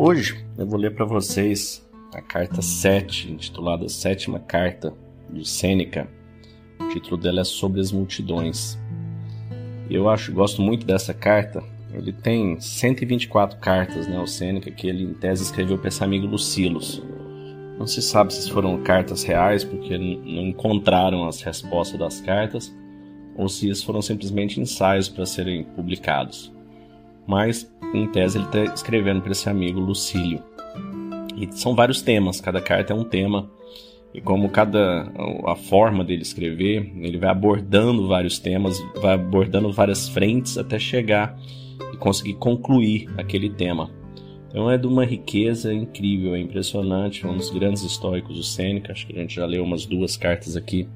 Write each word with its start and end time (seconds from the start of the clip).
Hoje 0.00 0.46
eu 0.56 0.64
vou 0.64 0.78
ler 0.78 0.94
para 0.94 1.04
vocês 1.04 1.84
a 2.14 2.22
carta 2.22 2.62
7, 2.62 3.32
intitulada 3.32 3.88
Sétima 3.88 4.38
Carta 4.38 4.94
de 5.28 5.44
Sêneca. 5.44 6.08
O 6.78 6.88
título 6.90 7.16
dela 7.16 7.40
é 7.40 7.44
Sobre 7.44 7.80
as 7.80 7.90
Multidões. 7.90 8.78
Eu 9.90 10.08
acho, 10.08 10.32
gosto 10.32 10.62
muito 10.62 10.86
dessa 10.86 11.12
carta. 11.12 11.64
Ele 11.92 12.12
tem 12.12 12.60
124 12.60 13.58
cartas, 13.58 14.06
né, 14.06 14.20
o 14.20 14.26
Sêneca, 14.28 14.70
que 14.70 14.86
ele 14.86 15.02
em 15.02 15.14
tese 15.14 15.42
escreveu 15.42 15.76
para 15.76 15.88
esse 15.88 16.04
amigo 16.04 16.28
Lucilos. 16.28 17.02
Não 17.76 17.88
se 17.88 18.00
sabe 18.00 18.32
se 18.32 18.48
foram 18.52 18.80
cartas 18.84 19.24
reais, 19.24 19.64
porque 19.64 19.98
não 19.98 20.46
encontraram 20.46 21.26
as 21.26 21.42
respostas 21.42 21.98
das 21.98 22.20
cartas, 22.20 22.72
ou 23.34 23.48
se 23.48 23.74
foram 23.84 24.00
simplesmente 24.00 24.60
ensaios 24.60 25.08
para 25.08 25.26
serem 25.26 25.64
publicados. 25.64 26.56
Mas, 27.28 27.70
em 27.92 28.06
tese, 28.06 28.38
ele 28.38 28.46
está 28.46 28.64
escrevendo 28.72 29.20
para 29.20 29.32
esse 29.32 29.50
amigo 29.50 29.78
Lucílio. 29.78 30.42
E 31.36 31.46
são 31.52 31.74
vários 31.74 32.00
temas, 32.00 32.40
cada 32.40 32.58
carta 32.58 32.94
é 32.94 32.96
um 32.96 33.04
tema. 33.04 33.50
E 34.14 34.20
como 34.22 34.48
cada 34.48 35.12
a 35.46 35.54
forma 35.54 36.02
dele 36.02 36.22
escrever, 36.22 36.90
ele 36.96 37.18
vai 37.18 37.28
abordando 37.28 38.08
vários 38.08 38.38
temas, 38.38 38.82
vai 39.02 39.14
abordando 39.14 39.70
várias 39.70 40.08
frentes 40.08 40.56
até 40.56 40.78
chegar 40.78 41.38
e 41.92 41.96
conseguir 41.98 42.34
concluir 42.34 43.10
aquele 43.18 43.50
tema. 43.50 43.90
Então 44.48 44.70
é 44.70 44.78
de 44.78 44.86
uma 44.86 45.04
riqueza 45.04 45.72
incrível, 45.74 46.34
é 46.34 46.40
impressionante, 46.40 47.26
um 47.26 47.36
dos 47.36 47.50
grandes 47.50 47.82
históricos 47.82 48.36
do 48.38 48.42
Sêneca, 48.42 48.92
acho 48.92 49.06
que 49.06 49.12
a 49.12 49.20
gente 49.20 49.36
já 49.36 49.44
leu 49.44 49.62
umas 49.62 49.84
duas 49.84 50.16
cartas 50.16 50.56
aqui 50.56 50.88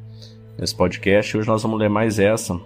nesse 0.58 0.74
podcast. 0.74 1.36
Hoje 1.36 1.46
nós 1.46 1.62
vamos 1.62 1.78
ler 1.78 1.90
mais 1.90 2.18
essa. 2.18 2.58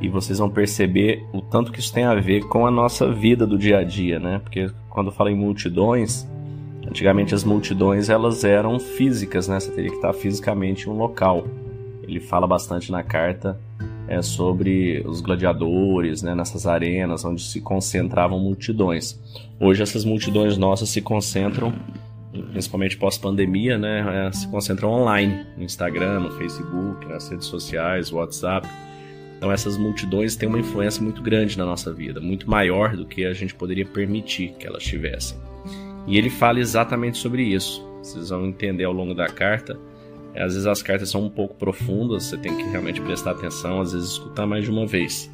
E 0.00 0.08
vocês 0.08 0.38
vão 0.38 0.48
perceber 0.48 1.24
o 1.32 1.40
tanto 1.40 1.72
que 1.72 1.80
isso 1.80 1.92
tem 1.92 2.04
a 2.04 2.14
ver 2.14 2.44
com 2.44 2.66
a 2.66 2.70
nossa 2.70 3.10
vida 3.10 3.46
do 3.46 3.58
dia 3.58 3.78
a 3.78 3.84
dia, 3.84 4.20
né? 4.20 4.38
Porque 4.38 4.70
quando 4.88 5.10
fala 5.10 5.30
em 5.30 5.34
multidões, 5.34 6.26
antigamente 6.86 7.34
as 7.34 7.42
multidões 7.42 8.08
elas 8.08 8.44
eram 8.44 8.78
físicas, 8.78 9.48
né? 9.48 9.58
Você 9.58 9.70
teria 9.72 9.90
que 9.90 9.96
estar 9.96 10.12
fisicamente 10.12 10.86
em 10.86 10.90
um 10.90 10.96
local. 10.96 11.46
Ele 12.02 12.20
fala 12.20 12.46
bastante 12.46 12.92
na 12.92 13.02
carta 13.02 13.58
é, 14.06 14.22
sobre 14.22 15.02
os 15.04 15.20
gladiadores, 15.20 16.22
né? 16.22 16.34
Nessas 16.34 16.66
arenas 16.66 17.24
onde 17.24 17.42
se 17.42 17.60
concentravam 17.60 18.38
multidões. 18.38 19.20
Hoje 19.58 19.82
essas 19.82 20.04
multidões 20.04 20.56
nossas 20.56 20.88
se 20.90 21.02
concentram 21.02 21.74
principalmente 22.52 22.96
pós-pandemia, 22.96 23.78
né, 23.78 24.28
é, 24.28 24.32
se 24.32 24.46
concentram 24.48 24.90
online, 24.90 25.46
no 25.56 25.64
Instagram, 25.64 26.20
no 26.20 26.30
Facebook, 26.32 27.06
nas 27.06 27.28
redes 27.28 27.46
sociais, 27.46 28.12
WhatsApp. 28.12 28.68
Então 29.38 29.52
essas 29.52 29.78
multidões 29.78 30.34
têm 30.34 30.48
uma 30.48 30.58
influência 30.58 31.00
muito 31.00 31.22
grande 31.22 31.56
na 31.56 31.64
nossa 31.64 31.92
vida, 31.92 32.20
muito 32.20 32.50
maior 32.50 32.96
do 32.96 33.06
que 33.06 33.24
a 33.24 33.32
gente 33.32 33.54
poderia 33.54 33.86
permitir 33.86 34.52
que 34.58 34.66
elas 34.66 34.82
tivessem. 34.82 35.38
E 36.08 36.18
ele 36.18 36.28
fala 36.28 36.58
exatamente 36.58 37.18
sobre 37.18 37.42
isso. 37.44 37.86
Vocês 38.02 38.30
vão 38.30 38.46
entender 38.46 38.84
ao 38.84 38.92
longo 38.92 39.14
da 39.14 39.28
carta. 39.28 39.78
Às 40.34 40.54
vezes 40.54 40.66
as 40.66 40.82
cartas 40.82 41.08
são 41.08 41.24
um 41.24 41.30
pouco 41.30 41.54
profundas, 41.54 42.24
você 42.24 42.36
tem 42.36 42.56
que 42.56 42.64
realmente 42.64 43.00
prestar 43.00 43.30
atenção, 43.32 43.80
às 43.80 43.92
vezes 43.92 44.10
escutar 44.10 44.46
mais 44.46 44.64
de 44.64 44.70
uma 44.70 44.86
vez. 44.86 45.30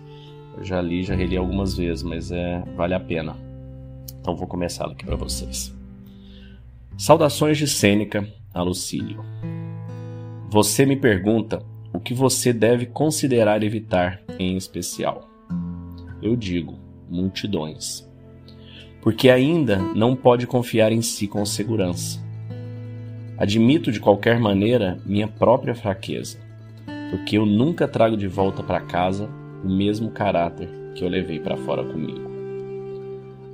Eu 0.57 0.65
já 0.65 0.81
li, 0.83 1.03
já 1.03 1.15
reli 1.15 1.37
algumas 1.37 1.77
vezes, 1.77 2.03
mas 2.03 2.31
é 2.31 2.63
vale 2.77 2.95
a 2.95 3.01
pena. 3.01 3.37
Então 4.21 4.37
vou 4.37 4.47
começar 4.47 4.87
aqui 4.87 5.05
para 5.05 5.17
vocês. 5.17 5.75
Saudações 6.99 7.57
de 7.57 7.67
Sêneca 7.67 8.27
a 8.53 8.63
Lucílio. 8.63 9.25
Você 10.51 10.87
me 10.87 10.97
pergunta 10.97 11.65
o 11.95 12.01
que 12.01 12.13
você 12.13 12.53
deve 12.53 12.87
considerar 12.87 13.63
evitar 13.63 14.21
em 14.37 14.57
especial. 14.57 15.31
Eu 16.21 16.35
digo, 16.35 16.77
multidões. 17.09 18.05
Porque 19.01 19.31
ainda 19.31 19.79
não 19.95 20.17
pode 20.17 20.45
confiar 20.45 20.91
em 20.91 21.01
si 21.01 21.29
com 21.29 21.47
segurança. 21.47 22.21
Admito 23.39 23.93
de 23.93 24.01
qualquer 24.01 24.41
maneira 24.41 24.99
minha 25.07 25.29
própria 25.29 25.75
fraqueza, 25.75 26.39
porque 27.11 27.39
eu 27.39 27.47
nunca 27.47 27.87
trago 27.87 28.17
de 28.17 28.27
volta 28.27 28.63
para 28.63 28.81
casa 28.81 29.31
o 29.63 29.69
mesmo 29.69 30.11
caráter 30.11 30.69
que 30.97 31.05
eu 31.05 31.09
levei 31.09 31.39
para 31.39 31.57
fora 31.57 31.85
comigo. 31.85 32.29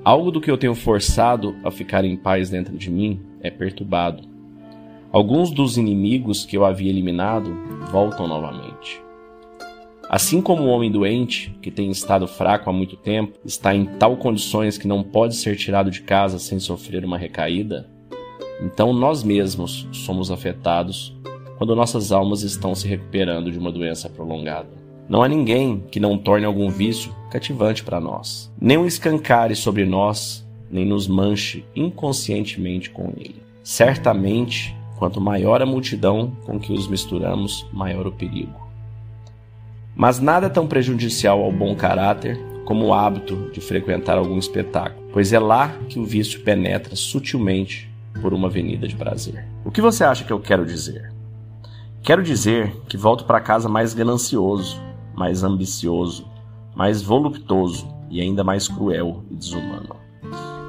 Algo 0.03 0.31
do 0.31 0.41
que 0.41 0.51
eu 0.51 0.57
tenho 0.57 0.75
forçado 0.75 1.55
a 1.63 1.71
ficar 1.71 2.07
em 2.07 2.17
paz 2.17 2.49
dentro 2.49 2.77
de 2.77 2.91
mim 2.91 3.21
é 3.43 3.51
perturbado. 3.51 4.30
Alguns 5.13 5.51
dos 5.51 5.77
inimigos 5.77 6.45
que 6.45 6.57
eu 6.57 6.65
havia 6.65 6.89
eliminado 6.89 7.53
voltam 7.91 8.29
novamente. 8.29 9.03
Assim 10.09 10.41
como 10.41 10.63
o 10.63 10.69
homem 10.69 10.91
doente, 10.91 11.53
que 11.61 11.69
tem 11.69 11.91
estado 11.91 12.29
fraco 12.29 12.71
há 12.71 12.73
muito 12.73 12.97
tempo, 12.97 13.37
está 13.45 13.75
em 13.75 13.85
tal 13.85 14.17
condições 14.17 14.79
que 14.79 14.87
não 14.87 15.03
pode 15.03 15.35
ser 15.35 15.57
tirado 15.57 15.91
de 15.91 16.03
casa 16.03 16.39
sem 16.39 16.61
sofrer 16.61 17.05
uma 17.05 17.19
recaída, 17.19 17.91
então 18.63 18.93
nós 18.93 19.25
mesmos 19.25 19.89
somos 19.91 20.31
afetados 20.31 21.17
quando 21.59 21.75
nossas 21.75 22.13
almas 22.13 22.43
estão 22.43 22.73
se 22.73 22.87
recuperando 22.87 23.51
de 23.51 23.59
uma 23.59 23.73
doença 23.73 24.09
prolongada. 24.09 24.71
Não 25.09 25.25
há 25.25 25.29
ninguém 25.29 25.83
que 25.91 25.99
não 25.99 26.17
torne 26.17 26.47
algum 26.47 26.71
vício 26.71 27.13
cativante 27.33 27.83
para 27.83 28.01
nós, 28.01 28.53
nem 28.61 28.79
o 28.79 28.87
escancare 28.87 29.57
sobre 29.57 29.85
nós, 29.85 30.49
nem 30.71 30.85
nos 30.87 31.09
manche 31.09 31.65
inconscientemente 31.75 32.91
com 32.91 33.13
ele. 33.17 33.43
Certamente, 33.65 34.79
quanto 35.01 35.19
maior 35.19 35.63
a 35.63 35.67
multidão 35.67 36.31
com 36.45 36.61
que 36.61 36.75
os 36.75 36.87
misturamos, 36.87 37.67
maior 37.73 38.07
o 38.07 38.13
perigo. 38.13 38.53
Mas 39.97 40.21
nada 40.21 40.47
é 40.47 40.51
tão 40.51 40.67
prejudicial 40.67 41.43
ao 41.43 41.51
bom 41.51 41.75
caráter 41.75 42.39
como 42.67 42.85
o 42.85 42.93
hábito 42.93 43.51
de 43.51 43.63
frequentar 43.63 44.19
algum 44.19 44.39
espetáculo, 44.39 45.09
pois 45.11 45.33
é 45.33 45.39
lá 45.39 45.71
que 45.89 45.99
o 45.99 46.05
vício 46.05 46.43
penetra 46.43 46.95
sutilmente 46.95 47.91
por 48.21 48.35
uma 48.35 48.49
avenida 48.49 48.87
de 48.87 48.95
prazer. 48.95 49.47
O 49.65 49.71
que 49.71 49.81
você 49.81 50.05
acha 50.05 50.23
que 50.23 50.33
eu 50.35 50.39
quero 50.39 50.67
dizer? 50.67 51.11
Quero 52.03 52.23
dizer 52.23 52.71
que 52.87 52.99
volto 52.99 53.25
para 53.25 53.41
casa 53.41 53.71
mais 53.71 53.95
ganancioso, 53.95 54.79
mais 55.15 55.43
ambicioso, 55.43 56.27
mais 56.77 57.01
voluptuoso 57.01 57.89
e 58.11 58.21
ainda 58.21 58.45
mais 58.45 58.69
cruel 58.69 59.25
e 59.31 59.35
desumano. 59.35 59.97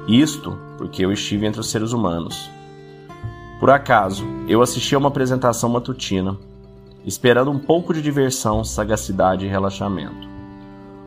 Isto 0.08 0.58
porque 0.78 1.04
eu 1.04 1.12
estive 1.12 1.46
entre 1.46 1.60
os 1.60 1.70
seres 1.70 1.92
humanos. 1.92 2.50
Por 3.62 3.70
acaso, 3.70 4.26
eu 4.48 4.60
assisti 4.60 4.96
a 4.96 4.98
uma 4.98 5.06
apresentação 5.06 5.70
matutina, 5.70 6.36
esperando 7.04 7.48
um 7.48 7.60
pouco 7.60 7.94
de 7.94 8.02
diversão, 8.02 8.64
sagacidade 8.64 9.46
e 9.46 9.48
relaxamento. 9.48 10.28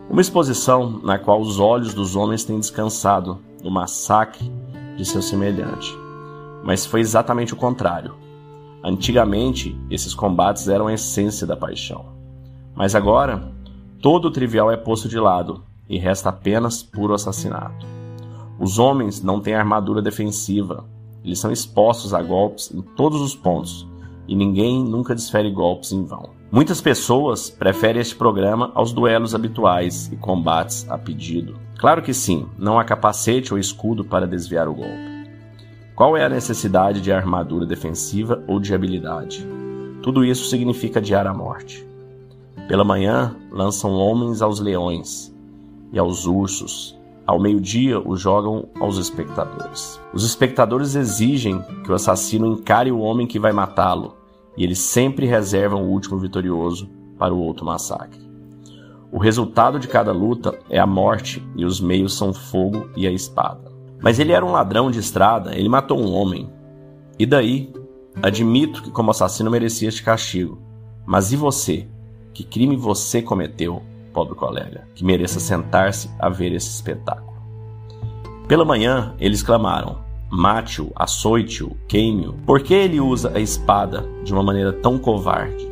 Uma 0.09 0.21
exposição 0.21 1.01
na 1.03 1.19
qual 1.19 1.41
os 1.41 1.59
olhos 1.59 1.93
dos 1.93 2.15
homens 2.15 2.45
têm 2.45 2.57
descansado 2.57 3.39
no 3.61 3.69
massacre 3.69 4.49
de 4.95 5.03
seu 5.03 5.21
semelhante. 5.21 5.93
Mas 6.63 6.85
foi 6.85 7.01
exatamente 7.01 7.53
o 7.53 7.57
contrário. 7.57 8.15
Antigamente, 8.81 9.77
esses 9.91 10.15
combates 10.15 10.69
eram 10.69 10.87
a 10.87 10.93
essência 10.93 11.45
da 11.45 11.57
paixão. 11.57 12.05
Mas 12.73 12.95
agora, 12.95 13.51
todo 14.01 14.29
o 14.29 14.31
trivial 14.31 14.71
é 14.71 14.77
posto 14.77 15.09
de 15.09 15.19
lado 15.19 15.61
e 15.89 15.97
resta 15.97 16.29
apenas 16.29 16.81
puro 16.81 17.13
assassinato. 17.13 17.85
Os 18.57 18.79
homens 18.79 19.21
não 19.21 19.41
têm 19.41 19.55
armadura 19.55 20.01
defensiva, 20.01 20.85
eles 21.25 21.39
são 21.39 21.51
expostos 21.51 22.13
a 22.13 22.21
golpes 22.21 22.71
em 22.71 22.81
todos 22.81 23.19
os 23.19 23.35
pontos 23.35 23.87
e 24.27 24.35
ninguém 24.35 24.83
nunca 24.83 25.15
desfere 25.15 25.51
golpes 25.51 25.91
em 25.91 26.05
vão. 26.05 26.29
Muitas 26.51 26.79
pessoas 26.79 27.49
preferem 27.49 28.01
este 28.01 28.15
programa 28.15 28.71
aos 28.75 28.93
duelos 28.93 29.35
habituais 29.35 30.09
e 30.11 30.15
combates 30.15 30.89
a 30.89 30.97
pedido. 30.97 31.59
Claro 31.77 32.01
que 32.01 32.13
sim, 32.13 32.47
não 32.57 32.79
há 32.79 32.85
capacete 32.85 33.53
ou 33.53 33.59
escudo 33.59 34.05
para 34.05 34.27
desviar 34.27 34.67
o 34.67 34.73
golpe. 34.73 35.15
Qual 35.95 36.15
é 36.15 36.23
a 36.23 36.29
necessidade 36.29 37.01
de 37.01 37.11
armadura 37.11 37.65
defensiva 37.65 38.43
ou 38.47 38.59
de 38.59 38.73
habilidade? 38.73 39.45
Tudo 40.01 40.23
isso 40.23 40.49
significa 40.49 40.99
adiar 40.99 41.25
a 41.25 41.33
morte. 41.33 41.85
Pela 42.67 42.83
manhã 42.83 43.35
lançam 43.51 43.91
homens 43.93 44.41
aos 44.41 44.59
leões 44.59 45.35
e 45.91 45.99
aos 45.99 46.25
ursos. 46.25 46.94
Ao 47.25 47.39
meio-dia 47.39 47.99
os 47.99 48.21
jogam 48.21 48.69
aos 48.79 48.97
espectadores. 48.97 49.99
Os 50.13 50.23
espectadores 50.23 50.93
exigem 50.93 51.59
que 51.83 51.91
o 51.91 51.95
assassino 51.95 52.45
encare 52.45 52.91
o 52.91 52.99
homem 52.99 53.25
que 53.25 53.39
vai 53.39 53.51
matá-lo, 53.51 54.15
e 54.55 54.63
eles 54.63 54.79
sempre 54.79 55.25
reservam 55.25 55.83
o 55.83 55.89
último 55.89 56.19
vitorioso 56.19 56.87
para 57.17 57.33
o 57.33 57.39
outro 57.39 57.65
massacre. 57.65 58.19
O 59.11 59.17
resultado 59.17 59.79
de 59.79 59.87
cada 59.87 60.11
luta 60.11 60.59
é 60.69 60.77
a 60.77 60.85
morte, 60.85 61.43
e 61.55 61.65
os 61.65 61.81
meios 61.81 62.15
são 62.15 62.31
fogo 62.31 62.89
e 62.95 63.07
a 63.07 63.11
espada. 63.11 63.71
Mas 64.01 64.19
ele 64.19 64.31
era 64.31 64.45
um 64.45 64.51
ladrão 64.51 64.91
de 64.91 64.99
estrada, 64.99 65.55
ele 65.55 65.69
matou 65.69 65.99
um 65.99 66.13
homem. 66.13 66.47
E 67.17 67.25
daí? 67.25 67.73
Admito 68.21 68.83
que 68.83 68.91
como 68.91 69.11
assassino 69.11 69.49
merecia 69.49 69.89
este 69.89 70.03
castigo. 70.03 70.59
Mas 71.05 71.31
e 71.31 71.35
você? 71.35 71.87
Que 72.33 72.43
crime 72.43 72.75
você 72.75 73.21
cometeu, 73.21 73.81
pobre 74.15 74.33
colega, 74.33 74.87
que 74.95 75.03
mereça 75.03 75.41
sentar-se 75.41 76.09
a 76.17 76.29
ver 76.29 76.53
esse 76.53 76.69
espetáculo? 76.69 77.35
Pela 78.47 78.63
manhã, 78.63 79.13
eles 79.19 79.43
clamaram: 79.43 79.97
Mate-o, 80.31 80.91
açoite-o, 80.95 81.75
queime-o. 81.87 82.33
Por 82.45 82.61
que 82.61 82.73
ele 82.73 83.01
usa 83.01 83.33
a 83.35 83.39
espada 83.39 84.07
de 84.23 84.31
uma 84.31 84.41
maneira 84.41 84.71
tão 84.71 84.97
covarde? 84.97 85.67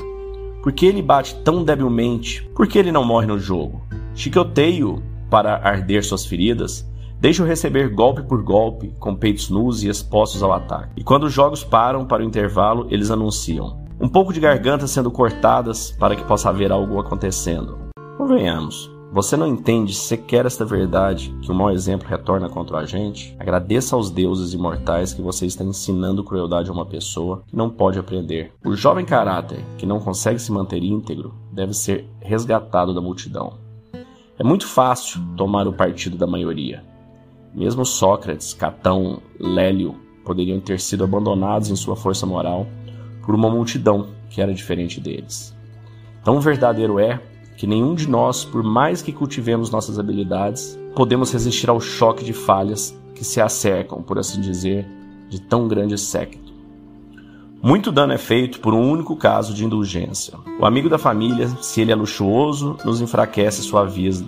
Por 0.62 0.74
que 0.74 0.86
ele 0.86 1.02
bate 1.02 1.36
tão 1.44 1.64
debilmente? 1.64 2.44
Por 2.54 2.68
que 2.68 2.78
ele 2.78 2.92
não 2.92 3.06
morre 3.06 3.28
no 3.28 3.40
jogo? 3.40 3.82
Chicoteie-o 4.14 5.02
para 5.30 5.56
arder 5.56 6.04
suas 6.04 6.26
feridas? 6.26 6.86
Deixa-o 7.20 7.46
receber 7.46 7.90
golpe 7.90 8.24
por 8.24 8.44
golpe, 8.44 8.94
com 9.00 9.16
peitos 9.16 9.50
nus 9.50 9.82
e 9.82 9.88
expostos 9.88 10.44
ao 10.44 10.52
ataque. 10.52 10.92
E 10.98 11.04
quando 11.04 11.24
os 11.24 11.34
jogos 11.34 11.64
param 11.64 12.06
para 12.06 12.22
o 12.22 12.26
intervalo, 12.26 12.88
eles 12.90 13.10
anunciam: 13.10 13.82
um 14.00 14.10
pouco 14.10 14.34
de 14.34 14.40
garganta 14.40 14.88
sendo 14.88 15.10
cortadas 15.10 15.92
para 15.92 16.16
que 16.16 16.24
possa 16.26 16.50
haver 16.50 16.72
algo 16.72 17.00
acontecendo. 17.00 17.83
Convenhamos, 18.24 18.90
você 19.12 19.36
não 19.36 19.46
entende 19.46 19.94
sequer 19.94 20.46
esta 20.46 20.64
verdade 20.64 21.36
que 21.42 21.52
o 21.52 21.54
mau 21.54 21.70
exemplo 21.70 22.08
retorna 22.08 22.48
contra 22.48 22.78
a 22.78 22.86
gente? 22.86 23.36
Agradeça 23.38 23.98
aos 23.98 24.10
deuses 24.10 24.54
imortais 24.54 25.14
que 25.14 25.22
você 25.22 25.46
está 25.46 25.62
ensinando 25.62 26.24
crueldade 26.24 26.70
a 26.70 26.74
uma 26.74 26.86
pessoa 26.86 27.44
que 27.46 27.54
não 27.54 27.70
pode 27.70 28.00
aprender. 28.00 28.54
O 28.64 28.78
jovem 28.78 29.04
caráter 29.04 29.60
que 29.78 29.86
não 29.86 30.00
consegue 30.00 30.40
se 30.40 30.54
manter 30.54 30.82
íntegro 30.82 31.34
deve 31.52 31.74
ser 31.74 32.10
resgatado 32.22 32.94
da 32.94 33.02
multidão. 33.02 33.56
É 34.40 34.44
muito 34.44 34.68
fácil 34.68 35.20
tomar 35.36 35.68
o 35.68 35.74
partido 35.74 36.16
da 36.16 36.26
maioria. 36.26 36.82
Mesmo 37.54 37.84
Sócrates, 37.84 38.54
Catão, 38.54 39.20
Lélio 39.38 39.98
poderiam 40.24 40.62
ter 40.62 40.80
sido 40.80 41.04
abandonados 41.04 41.70
em 41.70 41.76
sua 41.76 41.98
força 41.98 42.26
moral 42.26 42.68
por 43.26 43.36
uma 43.36 43.50
multidão 43.50 44.08
que 44.30 44.42
era 44.42 44.54
diferente 44.54 45.02
deles. 45.02 45.54
Tão 46.24 46.40
verdadeiro 46.40 47.00
é 47.00 47.20
que 47.58 47.68
nenhum 47.68 47.96
de 47.96 48.10
nós, 48.10 48.44
por 48.44 48.64
mais 48.64 49.02
que 49.02 49.12
cultivemos 49.12 49.70
nossas 49.70 50.00
habilidades, 50.00 50.78
podemos 50.96 51.32
resistir 51.32 51.70
ao 51.70 51.80
choque 51.80 52.24
de 52.24 52.34
falhas 52.34 52.98
que 53.16 53.24
se 53.24 53.40
acercam, 53.40 54.02
por 54.02 54.18
assim 54.18 54.42
dizer, 54.42 54.88
de 55.30 55.40
tão 55.42 55.68
grande 55.68 55.98
séquito. 55.98 56.54
Muito 57.62 57.94
dano 57.94 58.12
é 58.12 58.18
feito 58.18 58.60
por 58.60 58.74
um 58.74 58.92
único 58.92 59.16
caso 59.16 59.54
de 59.54 59.64
indulgência. 59.64 60.34
O 60.60 60.66
amigo 60.66 60.90
da 60.90 60.98
família, 60.98 61.48
se 61.62 61.80
ele 61.80 61.94
é 61.94 61.96
luxuoso, 61.96 62.78
nos 62.84 63.00
enfraquece 63.00 63.62
sua 63.62 63.86
vida 63.86 64.26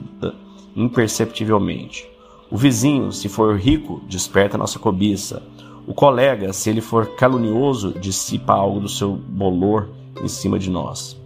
imperceptivelmente. 0.75 2.07
O 2.49 2.55
vizinho, 2.55 3.11
se 3.11 3.27
for 3.27 3.57
rico, 3.57 4.01
desperta 4.07 4.57
nossa 4.57 4.79
cobiça. 4.79 5.43
O 5.85 5.93
colega, 5.93 6.53
se 6.53 6.69
ele 6.69 6.79
for 6.79 7.15
calunioso, 7.15 7.93
dissipa 7.99 8.53
algo 8.53 8.79
do 8.79 8.87
seu 8.87 9.11
bolor 9.13 9.89
em 10.23 10.27
cima 10.27 10.57
de 10.57 10.69
nós. 10.69 11.19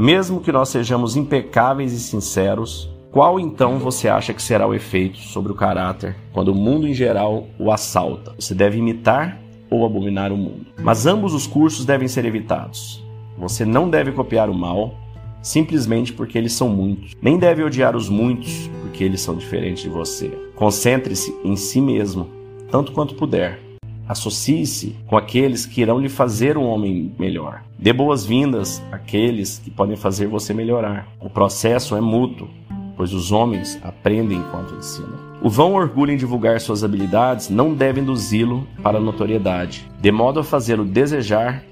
Mesmo 0.00 0.40
que 0.40 0.50
nós 0.50 0.70
sejamos 0.70 1.14
impecáveis 1.14 1.92
e 1.92 2.00
sinceros, 2.00 2.88
qual 3.12 3.38
então 3.38 3.78
você 3.78 4.08
acha 4.08 4.32
que 4.32 4.40
será 4.40 4.66
o 4.66 4.72
efeito 4.72 5.18
sobre 5.18 5.52
o 5.52 5.54
caráter 5.54 6.16
quando 6.32 6.48
o 6.48 6.54
mundo 6.54 6.88
em 6.88 6.94
geral 6.94 7.46
o 7.58 7.70
assalta? 7.70 8.34
Você 8.38 8.54
deve 8.54 8.78
imitar 8.78 9.38
ou 9.68 9.84
abominar 9.84 10.32
o 10.32 10.38
mundo. 10.38 10.64
Mas 10.82 11.04
ambos 11.04 11.34
os 11.34 11.46
cursos 11.46 11.84
devem 11.84 12.08
ser 12.08 12.24
evitados. 12.24 13.04
Você 13.36 13.66
não 13.66 13.90
deve 13.90 14.10
copiar 14.12 14.48
o 14.48 14.54
mal 14.54 14.94
simplesmente 15.42 16.14
porque 16.14 16.38
eles 16.38 16.54
são 16.54 16.70
muitos. 16.70 17.14
Nem 17.20 17.38
deve 17.38 17.62
odiar 17.62 17.94
os 17.94 18.08
muitos 18.08 18.70
porque 18.80 19.04
eles 19.04 19.20
são 19.20 19.36
diferentes 19.36 19.82
de 19.82 19.90
você. 19.90 20.30
Concentre-se 20.56 21.36
em 21.44 21.56
si 21.56 21.78
mesmo, 21.78 22.26
tanto 22.70 22.92
quanto 22.92 23.14
puder 23.14 23.69
Associe-se 24.10 24.96
com 25.06 25.16
aqueles 25.16 25.64
que 25.64 25.82
irão 25.82 26.00
lhe 26.00 26.08
fazer 26.08 26.58
um 26.58 26.64
homem 26.64 27.14
melhor. 27.16 27.62
Dê 27.78 27.92
boas-vindas 27.92 28.82
àqueles 28.90 29.60
que 29.62 29.70
podem 29.70 29.94
fazer 29.94 30.26
você 30.26 30.52
melhorar. 30.52 31.06
O 31.20 31.30
processo 31.30 31.94
é 31.94 32.00
mútuo, 32.00 32.48
pois 32.96 33.12
os 33.12 33.30
homens 33.30 33.78
aprendem 33.84 34.38
enquanto 34.38 34.74
ensinam. 34.74 35.16
O 35.40 35.48
vão 35.48 35.74
orgulho 35.74 36.10
em 36.10 36.16
divulgar 36.16 36.60
suas 36.60 36.82
habilidades 36.82 37.50
não 37.50 37.72
deve 37.72 38.00
induzi-lo 38.00 38.66
para 38.82 38.98
a 38.98 39.00
notoriedade, 39.00 39.88
de 40.00 40.10
modo 40.10 40.40
a 40.40 40.44
fazê-lo 40.44 40.84
desejar, 40.84 41.62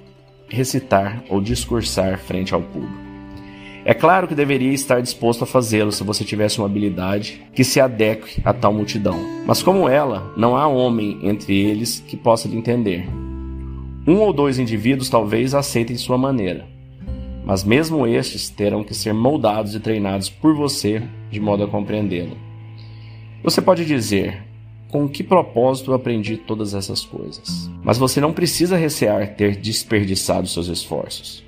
recitar 0.48 1.24
ou 1.28 1.40
discursar 1.40 2.20
frente 2.20 2.54
ao 2.54 2.62
público. 2.62 3.07
É 3.88 3.94
claro 3.94 4.28
que 4.28 4.34
deveria 4.34 4.74
estar 4.74 5.00
disposto 5.00 5.44
a 5.44 5.46
fazê-lo 5.46 5.90
se 5.90 6.04
você 6.04 6.22
tivesse 6.22 6.58
uma 6.58 6.66
habilidade 6.66 7.40
que 7.54 7.64
se 7.64 7.80
adeque 7.80 8.38
a 8.44 8.52
tal 8.52 8.70
multidão. 8.70 9.18
Mas 9.46 9.62
como 9.62 9.88
ela, 9.88 10.30
não 10.36 10.54
há 10.54 10.68
homem 10.68 11.18
entre 11.22 11.58
eles 11.58 11.98
que 12.06 12.14
possa 12.14 12.46
lhe 12.46 12.54
entender. 12.58 13.08
Um 14.06 14.16
ou 14.16 14.30
dois 14.30 14.58
indivíduos 14.58 15.08
talvez 15.08 15.54
aceitem 15.54 15.96
sua 15.96 16.18
maneira, 16.18 16.66
mas 17.46 17.64
mesmo 17.64 18.06
estes 18.06 18.50
terão 18.50 18.84
que 18.84 18.92
ser 18.92 19.14
moldados 19.14 19.74
e 19.74 19.80
treinados 19.80 20.28
por 20.28 20.54
você 20.54 21.02
de 21.30 21.40
modo 21.40 21.64
a 21.64 21.66
compreendê-lo. 21.66 22.36
Você 23.42 23.62
pode 23.62 23.86
dizer: 23.86 24.44
com 24.90 25.08
que 25.08 25.24
propósito 25.24 25.92
eu 25.92 25.94
aprendi 25.94 26.36
todas 26.36 26.74
essas 26.74 27.06
coisas? 27.06 27.70
Mas 27.82 27.96
você 27.96 28.20
não 28.20 28.34
precisa 28.34 28.76
recear 28.76 29.34
ter 29.34 29.56
desperdiçado 29.56 30.46
seus 30.46 30.68
esforços. 30.68 31.42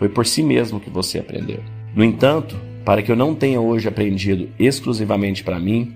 Foi 0.00 0.08
por 0.08 0.26
si 0.26 0.42
mesmo 0.42 0.80
que 0.80 0.90
você 0.90 1.20
aprendeu. 1.20 1.62
No 1.94 2.02
entanto, 2.02 2.56
para 2.84 3.02
que 3.02 3.12
eu 3.12 3.16
não 3.16 3.34
tenha 3.34 3.60
hoje 3.60 3.88
aprendido 3.88 4.48
exclusivamente 4.58 5.44
para 5.44 5.60
mim, 5.60 5.94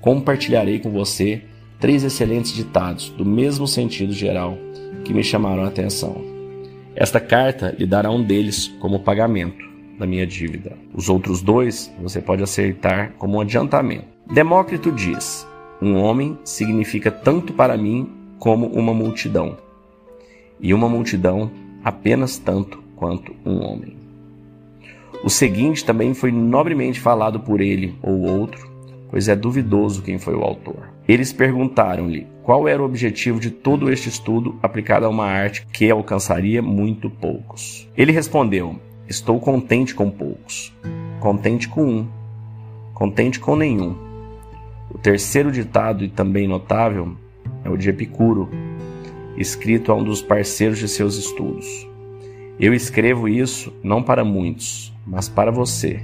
compartilharei 0.00 0.80
com 0.80 0.90
você 0.90 1.42
três 1.78 2.02
excelentes 2.02 2.52
ditados 2.52 3.10
do 3.10 3.24
mesmo 3.24 3.66
sentido 3.66 4.12
geral 4.12 4.58
que 5.04 5.14
me 5.14 5.22
chamaram 5.22 5.62
a 5.62 5.68
atenção. 5.68 6.24
Esta 6.94 7.20
carta 7.20 7.74
lhe 7.78 7.86
dará 7.86 8.10
um 8.10 8.22
deles 8.22 8.66
como 8.80 9.00
pagamento 9.00 9.64
da 9.96 10.06
minha 10.06 10.26
dívida. 10.26 10.76
Os 10.92 11.08
outros 11.08 11.40
dois 11.40 11.92
você 12.02 12.20
pode 12.20 12.42
aceitar 12.42 13.12
como 13.12 13.38
um 13.38 13.40
adiantamento. 13.40 14.06
Demócrito 14.28 14.90
diz: 14.90 15.46
Um 15.80 15.96
homem 15.96 16.36
significa 16.44 17.10
tanto 17.10 17.52
para 17.52 17.76
mim 17.76 18.10
como 18.38 18.66
uma 18.66 18.92
multidão, 18.92 19.56
e 20.60 20.74
uma 20.74 20.88
multidão 20.88 21.50
apenas 21.84 22.38
tanto 22.38 22.82
quanto 22.96 23.34
um 23.46 23.62
homem. 23.62 24.07
O 25.22 25.28
seguinte 25.28 25.84
também 25.84 26.14
foi 26.14 26.30
nobremente 26.30 27.00
falado 27.00 27.40
por 27.40 27.60
ele 27.60 27.98
ou 28.02 28.20
outro, 28.20 28.70
pois 29.10 29.28
é 29.28 29.34
duvidoso 29.34 30.02
quem 30.02 30.18
foi 30.18 30.34
o 30.34 30.42
autor. 30.42 30.90
Eles 31.08 31.32
perguntaram-lhe 31.32 32.26
qual 32.42 32.68
era 32.68 32.80
o 32.80 32.84
objetivo 32.84 33.40
de 33.40 33.50
todo 33.50 33.90
este 33.90 34.08
estudo 34.08 34.58
aplicado 34.62 35.06
a 35.06 35.08
uma 35.08 35.26
arte 35.26 35.66
que 35.72 35.90
alcançaria 35.90 36.62
muito 36.62 37.10
poucos. 37.10 37.88
Ele 37.96 38.12
respondeu: 38.12 38.76
Estou 39.08 39.40
contente 39.40 39.94
com 39.94 40.10
poucos, 40.10 40.72
contente 41.18 41.68
com 41.68 41.84
um, 41.84 42.08
contente 42.94 43.40
com 43.40 43.56
nenhum. 43.56 43.96
O 44.90 44.98
terceiro 44.98 45.50
ditado 45.50 46.04
e 46.04 46.08
também 46.08 46.46
notável 46.46 47.16
é 47.64 47.70
o 47.70 47.76
de 47.76 47.90
Epicuro, 47.90 48.48
escrito 49.36 49.90
a 49.90 49.96
um 49.96 50.04
dos 50.04 50.22
parceiros 50.22 50.78
de 50.78 50.88
seus 50.88 51.16
estudos. 51.16 51.87
Eu 52.60 52.74
escrevo 52.74 53.28
isso 53.28 53.72
não 53.84 54.02
para 54.02 54.24
muitos, 54.24 54.92
mas 55.06 55.28
para 55.28 55.52
você. 55.52 56.02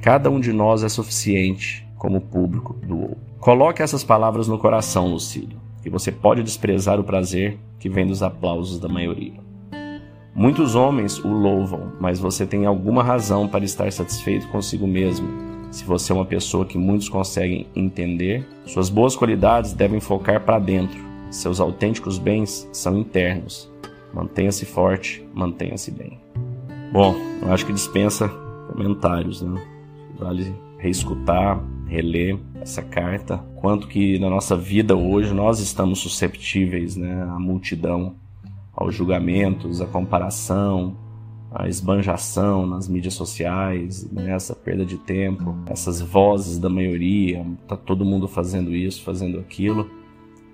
Cada 0.00 0.30
um 0.30 0.40
de 0.40 0.50
nós 0.50 0.82
é 0.82 0.88
suficiente 0.88 1.86
como 1.98 2.18
público 2.18 2.72
do 2.72 2.98
outro. 2.98 3.18
Coloque 3.38 3.82
essas 3.82 4.02
palavras 4.02 4.48
no 4.48 4.58
coração, 4.58 5.06
Lucílio, 5.08 5.58
que 5.82 5.90
você 5.90 6.10
pode 6.10 6.42
desprezar 6.42 6.98
o 6.98 7.04
prazer 7.04 7.58
que 7.78 7.90
vem 7.90 8.06
dos 8.06 8.22
aplausos 8.22 8.80
da 8.80 8.88
maioria. 8.88 9.34
Muitos 10.34 10.74
homens 10.74 11.22
o 11.22 11.28
louvam, 11.28 11.92
mas 12.00 12.18
você 12.18 12.46
tem 12.46 12.64
alguma 12.64 13.02
razão 13.02 13.46
para 13.46 13.64
estar 13.64 13.92
satisfeito 13.92 14.48
consigo 14.48 14.86
mesmo. 14.86 15.28
Se 15.70 15.84
você 15.84 16.10
é 16.10 16.14
uma 16.14 16.24
pessoa 16.24 16.64
que 16.64 16.78
muitos 16.78 17.10
conseguem 17.10 17.66
entender, 17.76 18.48
suas 18.64 18.88
boas 18.88 19.14
qualidades 19.14 19.74
devem 19.74 20.00
focar 20.00 20.42
para 20.42 20.58
dentro. 20.58 20.98
Seus 21.30 21.60
autênticos 21.60 22.18
bens 22.18 22.66
são 22.72 22.98
internos. 22.98 23.70
Mantenha-se 24.16 24.64
forte, 24.64 25.22
mantenha-se 25.34 25.90
bem. 25.90 26.18
Bom, 26.90 27.14
eu 27.42 27.52
acho 27.52 27.66
que 27.66 27.72
dispensa 27.74 28.30
comentários, 28.72 29.42
né? 29.42 29.62
Vale 30.18 30.54
reescutar, 30.78 31.62
reler 31.86 32.38
essa 32.62 32.80
carta. 32.80 33.36
Quanto 33.56 33.86
que 33.86 34.18
na 34.18 34.30
nossa 34.30 34.56
vida 34.56 34.96
hoje 34.96 35.34
nós 35.34 35.60
estamos 35.60 35.98
susceptíveis, 35.98 36.96
né? 36.96 37.24
À 37.24 37.38
multidão, 37.38 38.14
aos 38.72 38.94
julgamentos, 38.94 39.82
à 39.82 39.86
comparação, 39.86 40.96
à 41.52 41.68
esbanjação 41.68 42.66
nas 42.66 42.88
mídias 42.88 43.12
sociais, 43.12 44.10
né? 44.10 44.32
essa 44.32 44.54
perda 44.54 44.86
de 44.86 44.96
tempo, 44.96 45.54
essas 45.66 46.00
vozes 46.00 46.58
da 46.58 46.70
maioria, 46.70 47.44
tá 47.68 47.76
todo 47.76 48.02
mundo 48.02 48.26
fazendo 48.26 48.74
isso, 48.74 49.02
fazendo 49.02 49.38
aquilo. 49.38 49.90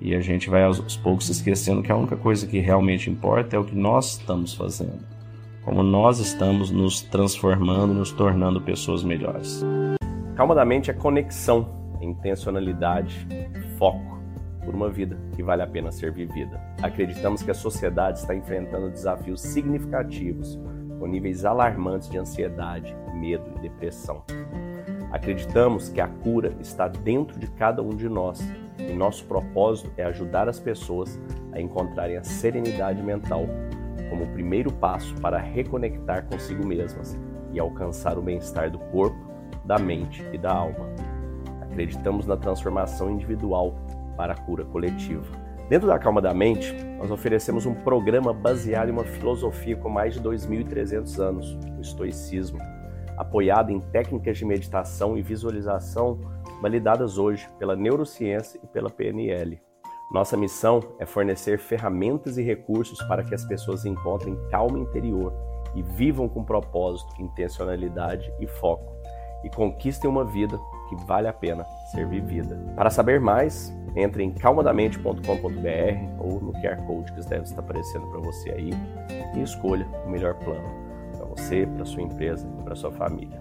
E 0.03 0.15
a 0.15 0.21
gente 0.21 0.51
vai 0.51 0.65
aos 0.65 0.97
poucos 0.97 1.29
esquecendo 1.29 1.83
que 1.83 1.93
a 1.93 1.97
única 1.97 2.17
coisa 2.17 2.47
que 2.47 2.59
realmente 2.59 3.09
importa 3.09 3.57
é 3.57 3.59
o 3.59 3.65
que 3.65 3.77
nós 3.77 4.19
estamos 4.19 4.53
fazendo 4.53 5.13
como 5.65 5.83
nós 5.83 6.19
estamos 6.19 6.71
nos 6.71 7.03
transformando, 7.03 7.95
nos 7.95 8.11
tornando 8.11 8.61
pessoas 8.61 9.05
melhores. 9.05 9.65
Calma 10.35 10.55
da 10.55 10.65
mente 10.65 10.91
é 10.91 10.95
conexão, 10.95 11.69
é 12.01 12.05
intencionalidade, 12.05 13.27
foco 13.79 14.21
por 14.65 14.75
uma 14.75 14.89
vida 14.89 15.17
que 15.35 15.43
vale 15.43 15.63
a 15.63 15.67
pena 15.67 15.93
ser 15.93 16.13
vivida. 16.13 16.61
Acreditamos 16.83 17.43
que 17.43 17.51
a 17.51 17.55
sociedade 17.55 18.19
está 18.19 18.35
enfrentando 18.35 18.91
desafios 18.91 19.41
significativos, 19.41 20.59
com 20.99 21.07
níveis 21.07 21.45
alarmantes 21.45 22.09
de 22.09 22.19
ansiedade, 22.19 22.95
medo 23.15 23.45
e 23.57 23.61
depressão. 23.61 24.25
Acreditamos 25.13 25.89
que 25.89 26.01
a 26.01 26.09
cura 26.09 26.57
está 26.61 26.89
dentro 26.89 27.39
de 27.39 27.47
cada 27.49 27.83
um 27.83 27.91
de 27.91 28.09
nós 28.09 28.41
e 28.89 28.93
nosso 28.93 29.25
propósito 29.25 29.91
é 29.97 30.05
ajudar 30.05 30.49
as 30.49 30.59
pessoas 30.59 31.21
a 31.53 31.61
encontrarem 31.61 32.17
a 32.17 32.25
serenidade 32.25 33.03
mental 33.03 33.47
como 34.09 34.25
o 34.25 34.33
primeiro 34.33 34.71
passo 34.71 35.15
para 35.17 35.39
reconectar 35.39 36.27
consigo 36.27 36.67
mesmas 36.67 37.19
e 37.53 37.59
alcançar 37.59 38.19
o 38.19 38.23
bem-estar 38.23 38.71
do 38.71 38.79
corpo, 38.79 39.17
da 39.65 39.79
mente 39.79 40.23
e 40.33 40.39
da 40.39 40.53
alma. 40.53 40.87
Acreditamos 41.63 42.27
na 42.27 42.37
transformação 42.37 43.11
individual 43.11 43.75
para 44.17 44.35
a 44.35 44.37
cura 44.37 44.65
coletiva. 44.65 45.25
Dentro 45.69 45.89
da 45.89 45.99
Calma 45.99 46.21
da 46.21 46.35
Mente, 46.35 46.75
nós 46.99 47.11
oferecemos 47.11 47.65
um 47.65 47.73
programa 47.73 48.35
baseado 48.35 48.91
em 48.91 48.93
uma 48.93 49.05
filosofia 49.05 49.75
com 49.77 49.89
mais 49.89 50.15
de 50.15 50.21
2.300 50.21 51.19
anos, 51.19 51.59
o 51.79 51.81
estoicismo, 51.81 52.59
apoiado 53.17 53.71
em 53.71 53.81
técnicas 53.81 54.37
de 54.37 54.45
meditação 54.45 55.17
e 55.17 55.23
visualização 55.23 56.21
validadas 56.63 57.19
hoje 57.19 57.47
pela 57.59 57.75
neurociência 57.75 58.61
e 58.63 58.67
pela 58.69 58.89
PNL. 58.89 59.61
Nossa 60.13 60.37
missão 60.37 60.81
é 60.99 61.05
fornecer 61.05 61.59
ferramentas 61.59 62.39
e 62.39 62.43
recursos 62.43 63.03
para 63.09 63.25
que 63.25 63.35
as 63.35 63.45
pessoas 63.45 63.85
encontrem 63.85 64.39
calma 64.51 64.79
interior 64.79 65.35
e 65.75 65.83
vivam 65.83 66.29
com 66.29 66.45
propósito, 66.45 67.21
intencionalidade 67.21 68.33
e 68.39 68.47
foco 68.47 68.93
e 69.43 69.51
conquistem 69.51 70.09
uma 70.09 70.25
vida 70.25 70.57
que 70.89 70.95
vale 71.05 71.27
a 71.27 71.33
pena 71.33 71.65
ser 71.91 72.07
vivida. 72.07 72.57
Para 72.77 72.91
saber 72.91 73.21
mais, 73.21 73.75
entre 73.97 74.23
em 74.23 74.31
calmadamente.com.br 74.31 75.21
ou 76.21 76.41
no 76.41 76.53
QR 76.53 76.77
Code 76.87 77.13
que 77.13 77.29
deve 77.29 77.43
estar 77.43 77.61
aparecendo 77.61 78.07
para 78.07 78.21
você 78.21 78.51
aí 78.51 78.71
e 79.35 79.43
escolha 79.43 79.87
o 80.07 80.11
melhor 80.11 80.35
plano 80.35 80.83
para 81.17 81.27
você, 81.27 81.67
para 81.67 81.85
sua 81.85 82.03
empresa 82.03 82.49
e 82.61 82.63
para 82.63 82.77
sua 82.77 82.93
família. 82.93 83.41